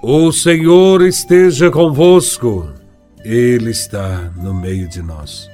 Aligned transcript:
O 0.00 0.30
Senhor 0.30 1.02
esteja 1.02 1.72
convosco, 1.72 2.72
Ele 3.24 3.70
está 3.70 4.30
no 4.36 4.54
meio 4.54 4.88
de 4.88 5.02
nós. 5.02 5.50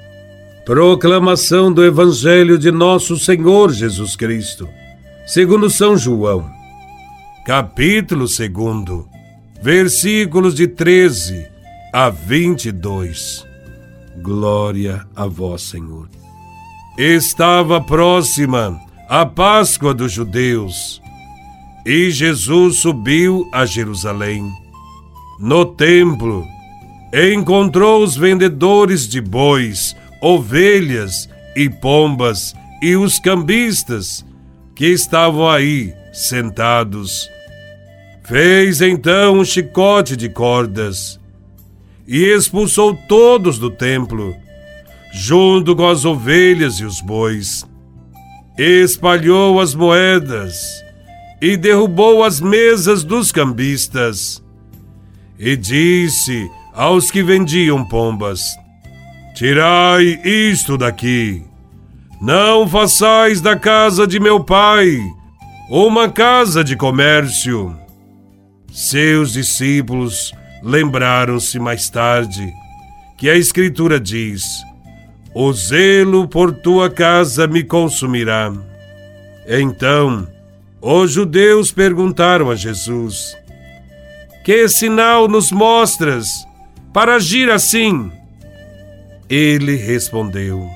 Proclamação 0.67 1.73
do 1.73 1.83
Evangelho 1.83 2.59
de 2.59 2.71
Nosso 2.71 3.17
Senhor 3.19 3.73
Jesus 3.73 4.15
Cristo, 4.15 4.69
segundo 5.27 5.71
São 5.71 5.97
João, 5.97 6.47
capítulo 7.47 8.27
2, 8.27 9.07
versículos 9.63 10.55
de 10.55 10.69
13 10.69 11.47
a 11.91 12.11
22. 12.11 13.47
Glória 14.23 15.07
a 15.17 15.27
Vós, 15.27 15.63
Senhor. 15.63 16.07
Estava 16.99 17.81
próxima 17.81 18.79
a 19.09 19.25
Páscoa 19.25 19.95
dos 19.95 20.13
judeus 20.13 21.03
e 21.85 22.11
Jesus 22.11 22.77
subiu 22.77 23.49
a 23.53 23.67
Jerusalém. 23.67 24.51
No 25.39 25.67
templo, 25.67 26.47
encontrou 27.13 28.03
os 28.03 28.17
vendedores 28.17 29.07
de 29.07 29.21
bois, 29.21 29.95
ovelhas 30.21 31.29
e 31.55 31.69
pombas 31.69 32.55
e 32.81 32.97
os 32.97 33.19
cambistas 33.19 34.25
que 34.75 34.87
estavam 34.87 35.49
aí 35.49 35.93
sentados. 36.13 37.29
Fez 38.25 38.81
então 38.81 39.39
um 39.39 39.45
chicote 39.45 40.17
de 40.17 40.31
cordas 40.31 41.21
e 42.09 42.25
expulsou 42.25 42.97
todos 43.09 43.59
do 43.59 43.71
templo, 43.71 44.35
junto 45.13 45.77
com 45.77 45.87
as 45.87 46.05
ovelhas 46.05 46.81
e 46.81 46.85
os 46.85 47.01
bois. 47.01 47.67
Espalhou 48.57 49.61
as 49.61 49.75
moedas 49.75 50.84
e 51.45 51.59
derrubou 51.59 52.25
as 52.25 52.41
mesas 52.41 53.05
dos 53.05 53.31
cambistas. 53.31 54.43
E 55.39 55.55
disse 55.55 56.51
aos 56.73 57.11
que 57.11 57.23
vendiam 57.23 57.85
pombas: 57.85 58.41
Tirai 59.35 60.23
isto 60.25 60.79
daqui. 60.79 61.43
Não 62.19 62.67
façais 62.67 63.43
da 63.43 63.55
casa 63.57 64.07
de 64.07 64.19
meu 64.19 64.43
pai 64.43 64.99
uma 65.69 66.09
casa 66.09 66.65
de 66.65 66.77
comércio. 66.77 67.77
Seus 68.73 69.35
discípulos 69.35 70.33
lembraram-se 70.63 71.59
mais 71.59 71.91
tarde 71.91 72.51
que 73.19 73.29
a 73.29 73.37
Escritura 73.37 74.01
diz: 74.01 74.63
O 75.35 75.53
zelo 75.53 76.27
por 76.27 76.55
tua 76.55 76.89
casa 76.89 77.47
me 77.47 77.63
consumirá. 77.63 78.51
Então 79.47 80.27
os 80.87 81.13
judeus 81.13 81.73
perguntaram 81.73 82.51
a 82.51 82.55
Jesus: 82.55 83.35
Que 84.45 84.69
sinal 84.69 85.27
nos 85.27 85.51
mostras 85.51 86.29
para 86.93 87.15
agir 87.15 87.51
assim? 87.51 88.13
Ele 89.29 89.77
respondeu: 89.77 90.69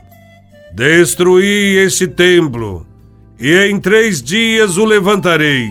Destruí 0.73 1.77
este 1.77 2.09
templo 2.09 2.87
e 3.39 3.55
em 3.67 3.79
três 3.79 4.23
dias 4.23 4.79
o 4.79 4.87
levantarei. 4.87 5.69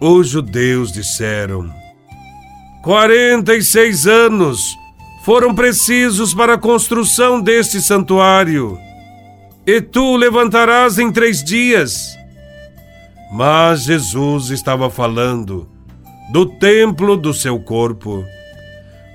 Os 0.00 0.28
judeus 0.28 0.90
disseram: 0.90 1.70
Quarenta 2.82 3.54
e 3.54 3.62
seis 3.62 4.06
anos 4.06 4.74
foram 5.26 5.54
precisos 5.54 6.32
para 6.32 6.54
a 6.54 6.58
construção 6.58 7.38
deste 7.38 7.82
santuário, 7.82 8.78
e 9.66 9.78
tu 9.82 10.16
levantarás 10.16 10.98
em 10.98 11.12
três 11.12 11.44
dias. 11.44 12.23
Mas 13.32 13.84
Jesus 13.84 14.50
estava 14.50 14.88
falando 14.88 15.68
do 16.32 16.46
templo 16.46 17.16
do 17.16 17.34
seu 17.34 17.58
corpo. 17.60 18.24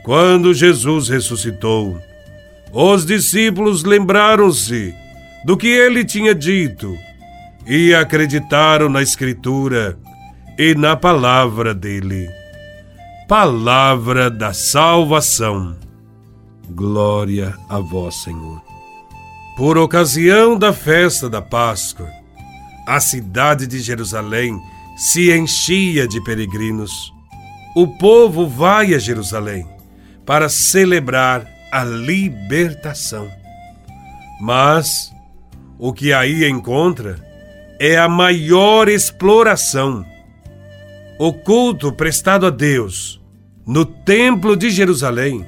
Quando 0.04 0.54
Jesus 0.54 1.10
ressuscitou, 1.10 2.00
os 2.72 3.06
discípulos 3.06 3.84
lembraram-se 3.84 4.94
do 5.46 5.58
que 5.58 5.68
ele 5.68 6.06
tinha 6.06 6.36
dito 6.36 6.96
e 7.66 7.94
acreditaram 7.94 8.90
na 8.90 9.02
Escritura 9.02 9.98
e 10.58 10.76
na 10.76 10.96
palavra 10.96 11.74
dele. 11.74 12.30
Palavra 13.28 14.30
da 14.30 14.54
salvação. 14.54 15.76
Glória 16.70 17.56
a 17.68 17.80
vós, 17.80 18.16
Senhor. 18.24 18.62
Por 19.56 19.78
ocasião 19.78 20.58
da 20.58 20.74
festa 20.74 21.30
da 21.30 21.42
Páscoa, 21.42 22.10
a 22.90 23.00
cidade 23.00 23.68
de 23.68 23.78
Jerusalém 23.80 24.60
se 24.98 25.32
enchia 25.32 26.08
de 26.08 26.20
peregrinos. 26.24 27.14
O 27.76 27.88
povo 28.00 28.48
vai 28.48 28.96
a 28.96 28.98
Jerusalém 28.98 29.64
para 30.26 30.50
celebrar 30.50 31.48
a 31.72 31.84
libertação. 31.84 33.30
Mas 34.42 35.14
o 35.78 35.94
que 35.94 36.12
aí 36.12 36.50
encontra 36.50 37.24
é 37.80 37.96
a 37.96 38.10
maior 38.10 38.90
exploração. 38.90 40.04
O 41.20 41.32
culto 41.32 41.94
prestado 41.94 42.48
a 42.48 42.50
Deus 42.50 43.22
no 43.68 43.86
Templo 43.86 44.58
de 44.58 44.72
Jerusalém 44.72 45.46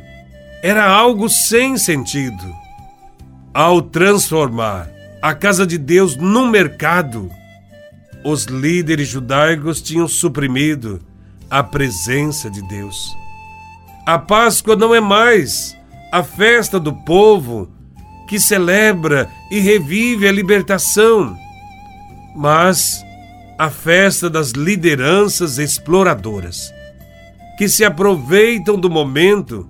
era 0.62 0.88
algo 0.88 1.28
sem 1.28 1.76
sentido. 1.76 2.54
Ao 3.52 3.82
transformar 3.82 5.01
a 5.22 5.36
casa 5.36 5.68
de 5.68 5.78
Deus 5.78 6.16
num 6.16 6.50
mercado, 6.50 7.30
os 8.24 8.46
líderes 8.46 9.08
judaicos 9.08 9.82
tinham 9.82 10.08
suprimido 10.08 11.00
a 11.50 11.62
presença 11.62 12.50
de 12.50 12.62
Deus. 12.68 13.16
A 14.06 14.18
Páscoa 14.18 14.76
não 14.76 14.96
é 14.96 15.00
mais 15.00 15.78
a 16.12 16.24
festa 16.24 16.80
do 16.80 16.92
povo 16.92 17.70
que 18.28 18.40
celebra 18.40 19.30
e 19.52 19.60
revive 19.60 20.28
a 20.28 20.32
libertação, 20.32 21.38
mas 22.36 23.06
a 23.60 23.70
festa 23.70 24.28
das 24.28 24.52
lideranças 24.52 25.60
exploradoras, 25.60 26.74
que 27.60 27.70
se 27.70 27.86
aproveitam 27.86 28.76
do 28.76 28.90
momento 28.90 29.70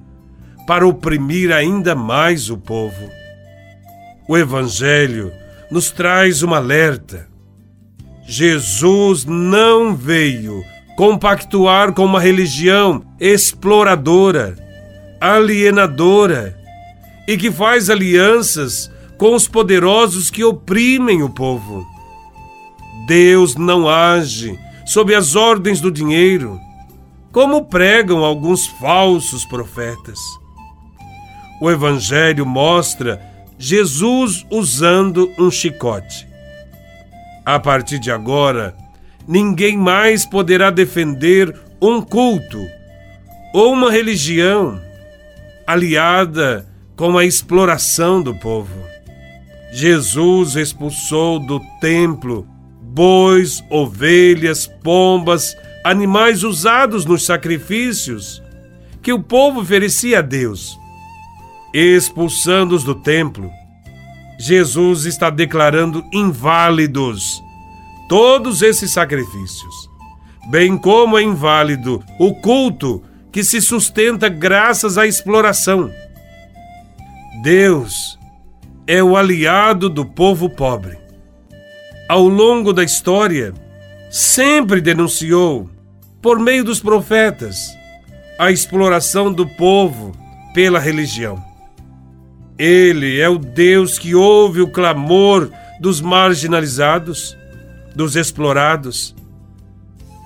para 0.66 0.88
oprimir 0.88 1.52
ainda 1.52 1.94
mais 1.94 2.50
o 2.50 2.58
povo. 2.58 3.10
O 4.30 4.38
Evangelho 4.38 5.41
nos 5.72 5.90
traz 5.90 6.44
um 6.44 6.54
alerta. 6.54 7.28
Jesus 8.28 9.26
não 9.26 9.96
veio 9.96 10.64
compactuar 10.98 11.94
com 11.94 12.06
uma 12.06 12.20
religião 12.20 13.04
exploradora, 13.20 14.56
alienadora 15.20 16.60
e 17.28 17.38
que 17.38 17.50
faz 17.50 17.90
alianças 17.90 18.92
com 19.18 19.34
os 19.34 19.48
poderosos 19.48 20.30
que 20.30 20.44
oprimem 20.44 21.24
o 21.24 21.30
povo. 21.30 21.88
Deus 23.08 23.56
não 23.56 23.88
age 23.88 24.60
sob 24.86 25.16
as 25.16 25.36
ordens 25.36 25.80
do 25.80 25.92
dinheiro, 25.92 26.60
como 27.32 27.66
pregam 27.66 28.26
alguns 28.26 28.68
falsos 28.68 29.46
profetas. 29.46 30.20
O 31.62 31.70
Evangelho 31.70 32.46
mostra 32.46 33.31
Jesus 33.64 34.44
usando 34.50 35.32
um 35.38 35.52
chicote. 35.52 36.28
A 37.46 37.60
partir 37.60 38.00
de 38.00 38.10
agora, 38.10 38.76
ninguém 39.28 39.78
mais 39.78 40.26
poderá 40.26 40.72
defender 40.72 41.56
um 41.80 42.02
culto 42.02 42.58
ou 43.54 43.74
uma 43.74 43.92
religião 43.92 44.82
aliada 45.68 46.66
com 46.96 47.16
a 47.20 47.24
exploração 47.24 48.20
do 48.20 48.34
povo. 48.34 48.84
Jesus 49.72 50.56
expulsou 50.56 51.38
do 51.38 51.60
templo 51.80 52.48
bois, 52.82 53.64
ovelhas, 53.70 54.66
pombas, 54.66 55.56
animais 55.84 56.44
usados 56.44 57.06
nos 57.06 57.28
sacrifícios 57.28 58.42
que 59.04 59.14
o 59.14 59.22
povo 59.22 59.62
oferecia 59.62 60.18
a 60.18 60.22
Deus 60.24 60.81
expulsando-os 61.74 62.84
do 62.84 62.96
templo, 62.96 63.50
Jesus 64.38 65.06
está 65.06 65.30
declarando 65.30 66.04
inválidos 66.12 67.42
todos 68.10 68.62
esses 68.62 68.92
sacrifícios, 68.92 69.90
bem 70.50 70.78
como 70.78 71.18
é 71.18 71.22
inválido 71.22 72.04
o 72.20 72.34
culto 72.36 73.04
que 73.32 73.44
se 73.44 73.62
sustenta 73.62 74.28
graças 74.28 74.98
à 74.98 75.08
exploração. 75.08 75.92
Deus 77.44 78.20
é 78.86 79.02
o 79.02 79.16
aliado 79.16 79.90
do 79.90 80.06
povo 80.06 80.50
pobre. 80.50 80.98
Ao 82.10 82.28
longo 82.28 82.74
da 82.74 82.84
história, 82.84 83.54
sempre 84.10 84.82
denunciou, 84.82 85.70
por 86.22 86.38
meio 86.40 86.64
dos 86.64 86.82
profetas, 86.82 87.58
a 88.38 88.52
exploração 88.52 89.32
do 89.32 89.48
povo 89.48 90.12
pela 90.54 90.80
religião. 90.80 91.51
Ele 92.58 93.20
é 93.20 93.30
o 93.30 93.38
Deus 93.38 93.98
que 93.98 94.14
ouve 94.14 94.62
o 94.62 94.72
clamor 94.72 95.50
dos 95.80 96.00
marginalizados, 96.00 97.36
dos 97.96 98.16
explorados. 98.16 99.16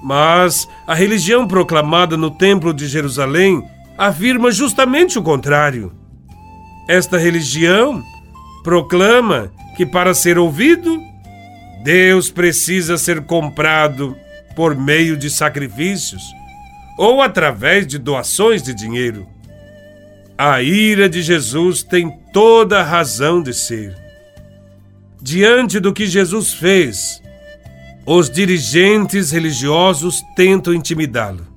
Mas 0.04 0.68
a 0.86 0.94
religião 0.94 1.48
proclamada 1.48 2.18
no 2.18 2.30
Templo 2.30 2.74
de 2.74 2.88
Jerusalém 2.88 3.64
afirma 3.98 4.52
justamente 4.52 5.18
o 5.18 5.24
contrário. 5.24 5.94
Esta 6.88 7.18
religião 7.18 8.04
proclama 8.64 9.52
que 9.76 9.86
para 9.86 10.14
ser 10.14 10.38
ouvido, 10.38 11.02
Deus 11.84 12.30
precisa 12.30 12.98
ser 12.98 13.22
comprado 13.22 14.16
por 14.56 14.76
meio 14.76 15.18
de 15.18 15.30
sacrifícios 15.30 16.24
ou 16.98 17.22
através 17.22 17.86
de 17.86 17.98
doações 17.98 18.64
de 18.64 18.74
dinheiro. 18.74 19.28
A 20.38 20.62
ira 20.62 21.08
de 21.08 21.22
Jesus 21.22 21.82
tem 21.82 22.12
toda 22.34 22.82
a 22.82 22.84
razão 22.84 23.42
de 23.42 23.54
ser. 23.54 23.96
Diante 25.22 25.80
do 25.80 25.94
que 25.94 26.06
Jesus 26.06 26.54
fez, 26.54 27.22
os 28.06 28.30
dirigentes 28.30 29.32
religiosos 29.32 30.22
tentam 30.36 30.74
intimidá-lo, 30.74 31.48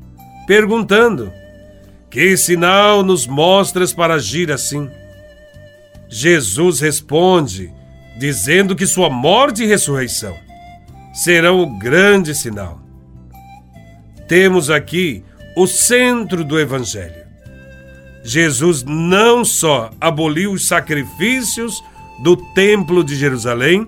perguntando: 0.46 1.32
Que 2.08 2.36
sinal 2.36 3.02
nos 3.02 3.26
mostras 3.26 3.92
para 3.92 4.14
agir 4.14 4.52
assim? 4.52 4.88
Jesus 6.08 6.78
responde, 6.78 7.72
dizendo 8.16 8.76
que 8.76 8.86
sua 8.86 9.10
morte 9.10 9.64
e 9.64 9.66
ressurreição 9.66 10.38
serão 11.12 11.60
o 11.60 11.78
grande 11.78 12.32
sinal. 12.32 12.80
Temos 14.28 14.70
aqui 14.70 15.25
o 15.56 15.66
centro 15.66 16.44
do 16.44 16.60
Evangelho. 16.60 17.27
Jesus 18.24 18.82
não 18.84 19.44
só 19.44 19.90
aboliu 20.00 20.52
os 20.52 20.66
sacrifícios 20.66 21.82
do 22.22 22.36
Templo 22.36 23.04
de 23.04 23.16
Jerusalém, 23.16 23.86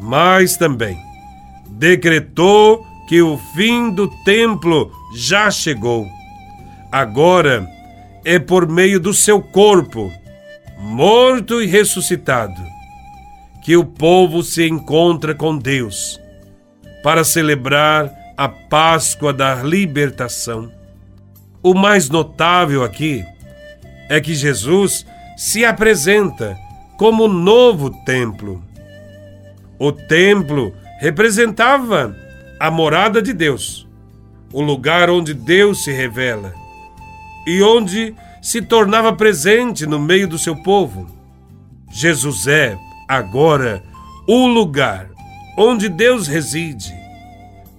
mas 0.00 0.56
também 0.56 0.98
decretou 1.74 2.86
que 3.06 3.20
o 3.20 3.36
fim 3.54 3.90
do 3.90 4.08
templo 4.24 4.90
já 5.14 5.50
chegou. 5.50 6.06
Agora 6.90 7.68
é 8.24 8.38
por 8.38 8.66
meio 8.66 8.98
do 8.98 9.12
seu 9.12 9.42
corpo, 9.42 10.10
morto 10.78 11.60
e 11.60 11.66
ressuscitado, 11.66 12.62
que 13.62 13.76
o 13.76 13.84
povo 13.84 14.42
se 14.42 14.66
encontra 14.66 15.34
com 15.34 15.56
Deus 15.56 16.20
para 17.02 17.24
celebrar 17.24 18.10
a 18.36 18.48
Páscoa 18.48 19.32
da 19.32 19.56
libertação. 19.56 20.70
O 21.64 21.72
mais 21.72 22.10
notável 22.10 22.84
aqui 22.84 23.24
é 24.10 24.20
que 24.20 24.34
Jesus 24.34 25.06
se 25.34 25.64
apresenta 25.64 26.58
como 26.98 27.26
novo 27.26 27.88
templo. 28.04 28.62
O 29.78 29.90
templo 29.90 30.74
representava 31.00 32.14
a 32.60 32.70
morada 32.70 33.22
de 33.22 33.32
Deus, 33.32 33.88
o 34.52 34.60
lugar 34.60 35.08
onde 35.08 35.32
Deus 35.32 35.84
se 35.84 35.90
revela 35.90 36.52
e 37.46 37.62
onde 37.62 38.14
se 38.42 38.60
tornava 38.60 39.14
presente 39.14 39.86
no 39.86 39.98
meio 39.98 40.28
do 40.28 40.36
seu 40.36 40.54
povo. 40.54 41.06
Jesus 41.90 42.46
é, 42.46 42.76
agora, 43.08 43.82
o 44.28 44.46
lugar 44.46 45.08
onde 45.56 45.88
Deus 45.88 46.26
reside, 46.26 46.94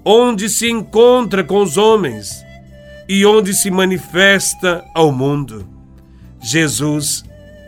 onde 0.03 0.49
se 0.49 0.71
encontra 0.71 1.43
com 1.43 1.61
os 1.61 1.77
homens 1.77 2.44
e 3.07 3.25
onde 3.25 3.53
se 3.53 3.69
manifesta 3.69 4.83
ao 4.93 5.11
mundo. 5.11 5.67
Jesus 6.41 7.23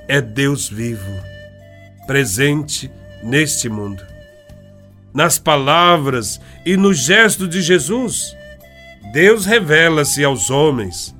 é 0.07 0.21
Deus 0.21 0.69
vivo, 0.69 1.11
presente 2.05 2.91
neste 3.23 3.67
mundo 3.69 4.17
nas 5.17 5.39
palavras 5.39 6.39
e 6.63 6.77
no 6.77 6.93
gesto 6.93 7.47
de 7.47 7.59
Jesus, 7.59 8.37
Deus 9.11 9.47
revela-se 9.47 10.23
aos 10.23 10.51
homens 10.51 11.15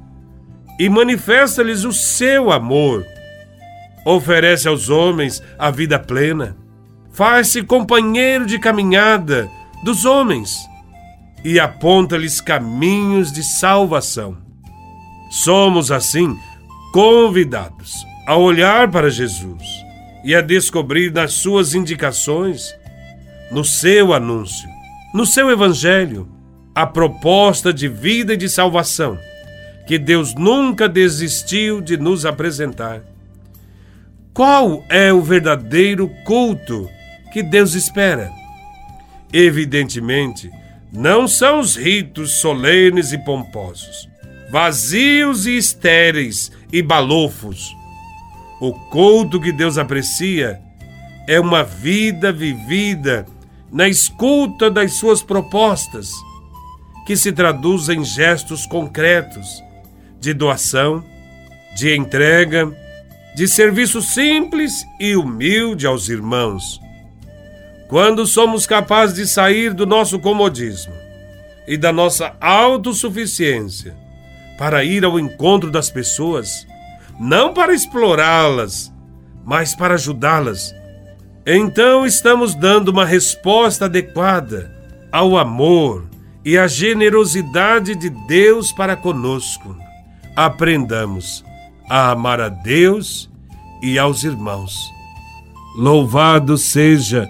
e 0.79 0.87
manifesta-lhes 0.87 1.83
o 1.83 1.91
seu 1.91 2.51
amor. 2.51 3.03
Oferece 4.05 4.67
aos 4.67 4.87
homens 4.87 5.41
a 5.57 5.71
vida 5.71 5.97
plena, 5.97 6.55
faz-se 7.11 7.63
companheiro 7.63 8.45
de 8.45 8.59
caminhada 8.59 9.49
dos 9.83 10.05
homens 10.05 10.55
e 11.49 11.61
aponta-lhes 11.61 12.41
caminhos 12.41 13.31
de 13.31 13.41
salvação. 13.41 14.35
Somos, 15.31 15.94
assim, 15.94 16.38
convidados 16.91 18.05
a 18.27 18.35
olhar 18.35 18.91
para 18.91 19.09
Jesus 19.09 19.63
e 20.25 20.35
a 20.35 20.41
descobrir 20.41 21.09
nas 21.09 21.31
suas 21.31 21.73
indicações 21.73 22.75
no 23.49 23.63
seu 23.63 24.13
anúncio, 24.13 24.67
no 25.13 25.25
seu 25.25 25.49
evangelho, 25.49 26.27
a 26.75 26.85
proposta 26.85 27.73
de 27.73 27.88
vida 27.88 28.33
e 28.33 28.38
de 28.38 28.50
salvação 28.50 29.17
que 29.88 29.97
Deus 29.97 30.35
nunca 30.35 30.89
desistiu 30.89 31.79
de 31.79 31.95
nos 31.95 32.25
apresentar. 32.25 33.03
Qual 34.33 34.83
é 34.89 35.13
o 35.13 35.21
verdadeiro 35.21 36.11
culto 36.25 36.89
que 37.31 37.41
Deus 37.41 37.73
espera? 37.73 38.29
Evidentemente, 39.31 40.51
não 40.92 41.28
são 41.28 41.60
os 41.60 41.75
ritos 41.75 42.39
solenes 42.39 43.12
e 43.12 43.18
pomposos, 43.18 44.10
vazios 44.51 45.45
e 45.45 45.57
estéreis 45.57 46.51
e 46.72 46.81
balofos. 46.81 47.75
O 48.60 48.74
culto 48.89 49.39
que 49.39 49.51
Deus 49.51 49.78
aprecia 49.78 50.60
é 51.28 51.39
uma 51.39 51.63
vida 51.63 52.31
vivida 52.31 53.25
na 53.72 53.88
escuta 53.88 54.72
das 54.72 54.94
suas 54.94 55.22
propostas, 55.22 56.12
que 57.06 57.16
se 57.16 57.31
traduz 57.31 57.89
em 57.89 58.04
gestos 58.04 58.66
concretos 58.66 59.63
de 60.19 60.34
doação, 60.34 61.04
de 61.75 61.95
entrega, 61.95 62.72
de 63.36 63.48
serviço 63.48 64.01
simples 64.01 64.86
e 65.00 65.16
humilde 65.16 65.86
aos 65.86 66.10
irmãos. 66.10 66.80
Quando 67.88 68.25
somos 68.25 68.66
capazes 68.66 69.16
de 69.16 69.28
sair 69.28 69.74
do 69.74 69.86
nosso 69.86 70.19
comodismo 70.19 70.94
e 71.68 71.78
da 71.78 71.92
nossa 71.92 72.36
autossuficiência 72.42 73.95
para 74.57 74.84
ir 74.84 75.06
ao 75.06 75.19
encontro 75.19 75.72
das 75.72 75.89
pessoas, 75.89 76.68
não 77.19 77.54
para 77.54 77.74
explorá-las, 77.74 78.94
mas 79.45 79.74
para 79.74 79.94
ajudá-las 79.94 80.75
então 81.50 82.06
estamos 82.06 82.54
dando 82.54 82.89
uma 82.89 83.06
resposta 83.06 83.86
adequada 83.86 84.69
ao 85.10 85.38
amor 85.38 86.10
e 86.44 86.58
à 86.58 86.67
generosidade 86.67 87.96
de 87.96 88.10
Deus 88.10 88.74
para 88.74 88.98
conosco. 88.98 89.74
Aprendamos 90.36 91.46
a 91.89 92.12
amar 92.12 92.41
a 92.41 92.50
Deus 92.50 93.29
e 93.82 93.98
aos 93.98 94.25
irmãos. 94.25 94.77
Louvado 95.77 96.58
seja 96.58 97.29